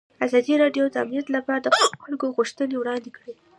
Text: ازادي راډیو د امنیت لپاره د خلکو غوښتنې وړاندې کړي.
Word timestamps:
ازادي 0.25 0.53
راډیو 0.63 0.83
د 0.89 0.95
امنیت 1.03 1.27
لپاره 1.35 1.59
د 1.61 1.67
خلکو 2.03 2.25
غوښتنې 2.37 2.75
وړاندې 2.77 3.09
کړي. 3.17 3.33